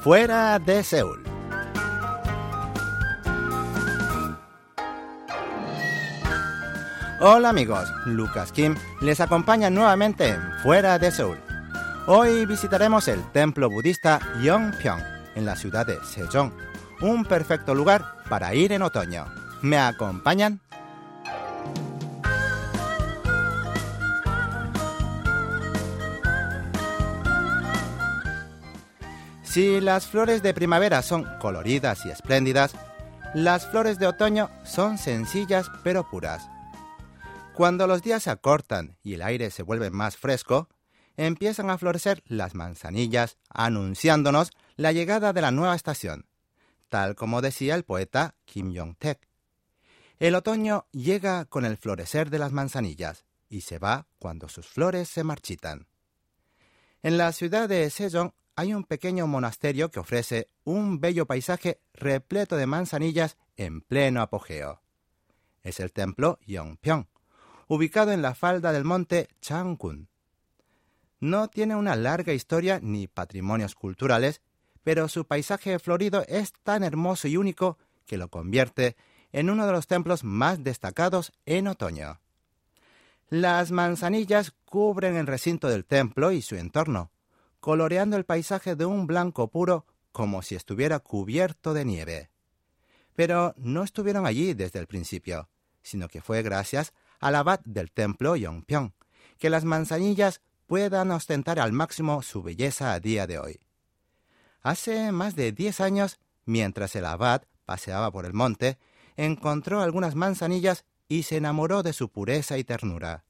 [0.00, 1.22] fuera de Seúl.
[7.20, 11.38] Hola amigos, Lucas Kim les acompaña nuevamente en Fuera de Seúl.
[12.06, 15.02] Hoy visitaremos el templo budista Yongpyong
[15.34, 16.52] en la ciudad de Sejong,
[17.00, 19.26] un perfecto lugar para ir en otoño.
[19.62, 20.60] ¿Me acompañan?
[29.50, 32.74] Si las flores de primavera son coloridas y espléndidas,
[33.32, 36.46] las flores de otoño son sencillas pero puras.
[37.54, 40.68] Cuando los días se acortan y el aire se vuelve más fresco,
[41.16, 46.26] empiezan a florecer las manzanillas, anunciándonos la llegada de la nueva estación,
[46.90, 49.18] tal como decía el poeta Kim Jong-taek.
[50.18, 55.08] El otoño llega con el florecer de las manzanillas y se va cuando sus flores
[55.08, 55.86] se marchitan.
[57.02, 62.56] En la ciudad de Sejong hay un pequeño monasterio que ofrece un bello paisaje repleto
[62.56, 64.82] de manzanillas en pleno apogeo.
[65.62, 67.06] Es el templo Yongpyong,
[67.68, 70.08] ubicado en la falda del monte Changgun.
[71.20, 74.40] No tiene una larga historia ni patrimonios culturales,
[74.82, 78.96] pero su paisaje florido es tan hermoso y único que lo convierte
[79.30, 82.20] en uno de los templos más destacados en otoño.
[83.28, 87.12] Las manzanillas cubren el recinto del templo y su entorno,
[87.60, 92.30] coloreando el paisaje de un blanco puro como si estuviera cubierto de nieve.
[93.14, 95.48] Pero no estuvieron allí desde el principio,
[95.82, 98.94] sino que fue gracias al abad del templo Yongpyong,
[99.38, 103.60] que las manzanillas puedan ostentar al máximo su belleza a día de hoy.
[104.60, 108.78] Hace más de diez años, mientras el abad paseaba por el monte,
[109.16, 113.24] encontró algunas manzanillas y se enamoró de su pureza y ternura.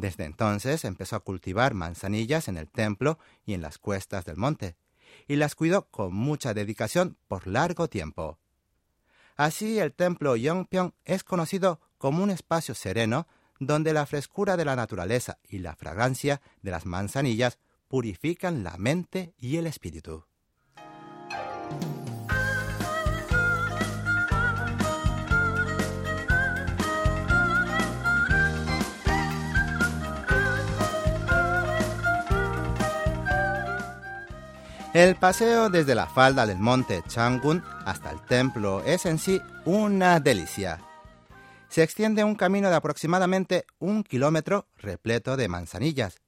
[0.00, 4.74] Desde entonces empezó a cultivar manzanillas en el templo y en las cuestas del monte,
[5.28, 8.38] y las cuidó con mucha dedicación por largo tiempo.
[9.36, 13.26] Así el templo Yongpyong es conocido como un espacio sereno
[13.58, 19.34] donde la frescura de la naturaleza y la fragancia de las manzanillas purifican la mente
[19.36, 20.24] y el espíritu.
[34.92, 40.18] El paseo desde la falda del monte Changgun hasta el templo es en sí una
[40.18, 40.80] delicia.
[41.68, 46.18] Se extiende un camino de aproximadamente un kilómetro repleto de manzanillas,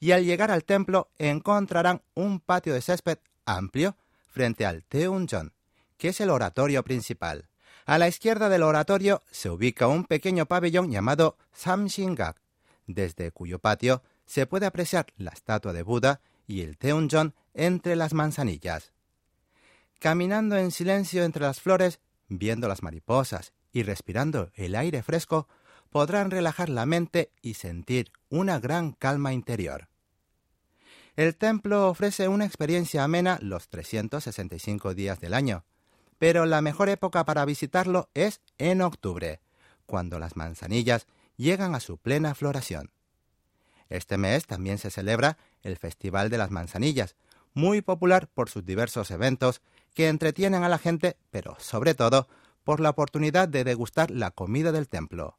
[0.00, 5.52] y al llegar al templo encontrarán un patio de césped amplio frente al Teunjon,
[5.98, 7.50] que es el oratorio principal.
[7.84, 12.40] A la izquierda del oratorio se ubica un pequeño pabellón llamado Samshingak,
[12.86, 18.12] desde cuyo patio se puede apreciar la estatua de Buda y el Teunjon entre las
[18.14, 18.92] manzanillas.
[19.98, 25.48] Caminando en silencio entre las flores, viendo las mariposas y respirando el aire fresco,
[25.90, 29.88] podrán relajar la mente y sentir una gran calma interior.
[31.16, 35.64] El templo ofrece una experiencia amena los 365 días del año,
[36.18, 39.40] pero la mejor época para visitarlo es en octubre,
[39.86, 41.06] cuando las manzanillas
[41.36, 42.90] llegan a su plena floración.
[43.88, 47.16] Este mes también se celebra el Festival de las Manzanillas,
[47.54, 49.62] muy popular por sus diversos eventos
[49.94, 52.28] que entretienen a la gente, pero sobre todo
[52.64, 55.38] por la oportunidad de degustar la comida del templo.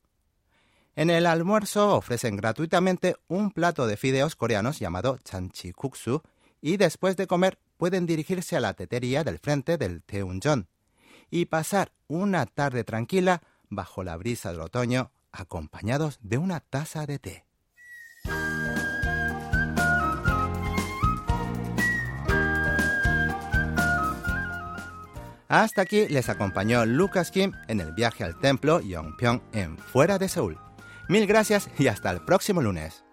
[0.96, 6.24] En el almuerzo ofrecen gratuitamente un plato de fideos coreanos llamado chanchikuksu
[6.60, 10.68] y después de comer pueden dirigirse a la tetería del frente del Teunjon
[11.30, 17.20] y pasar una tarde tranquila bajo la brisa del otoño acompañados de una taza de
[17.20, 17.47] té.
[25.50, 30.28] Hasta aquí les acompañó Lucas Kim en el viaje al templo Yongpyong en Fuera de
[30.28, 30.60] Seúl.
[31.08, 33.07] Mil gracias y hasta el próximo lunes.